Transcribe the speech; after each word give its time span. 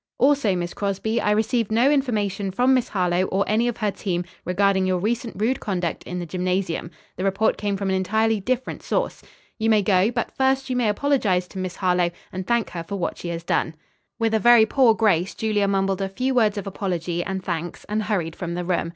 "Also, 0.17 0.55
Miss 0.55 0.73
Crosby, 0.73 1.21
I 1.21 1.29
received 1.29 1.71
no 1.71 1.91
information 1.91 2.49
from 2.49 2.73
Miss 2.73 2.87
Harlowe 2.87 3.25
or 3.27 3.43
any 3.47 3.67
of 3.67 3.77
her 3.77 3.91
team 3.91 4.23
regarding 4.45 4.87
your 4.87 4.97
recent 4.97 5.39
rude 5.39 5.59
conduct 5.59 6.01
in 6.05 6.17
the 6.17 6.25
gymnasium. 6.25 6.89
The 7.17 7.23
report 7.23 7.55
came 7.55 7.77
from 7.77 7.89
an 7.91 7.95
entirely 7.95 8.39
different 8.39 8.81
source. 8.81 9.21
You 9.59 9.69
may 9.69 9.83
go; 9.83 10.09
but 10.09 10.31
first 10.35 10.71
you 10.71 10.75
may 10.75 10.89
apologize 10.89 11.47
to 11.49 11.59
Miss 11.59 11.75
Harlowe, 11.75 12.09
and 12.33 12.47
thank 12.47 12.71
her 12.71 12.83
for 12.83 12.95
what 12.95 13.19
she 13.19 13.27
has 13.27 13.43
done." 13.43 13.75
With 14.17 14.33
a 14.33 14.39
very 14.39 14.65
poor 14.65 14.95
grace, 14.95 15.35
Julia 15.35 15.67
mumbled 15.67 16.01
a 16.01 16.09
few 16.09 16.33
words 16.33 16.57
of 16.57 16.65
apology 16.65 17.23
and 17.23 17.43
thanks 17.43 17.83
and 17.83 18.01
hurried 18.01 18.35
from 18.35 18.55
the 18.55 18.65
room. 18.65 18.89